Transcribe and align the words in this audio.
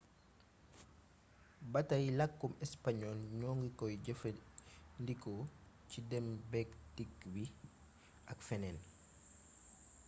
batay 1.73 2.05
lakkum 2.19 2.51
español 2.67 3.19
ñoo 3.39 3.55
ngi 3.59 3.69
koy 3.79 3.93
jëfee 4.05 4.37
ndi 5.01 5.13
ko 5.23 5.31
ci 5.89 5.99
dém 6.09 6.27
béek 6.51 6.69
dikk 6.95 7.15
bi 7.33 7.43
ak 8.31 8.39
fénéén 8.47 8.77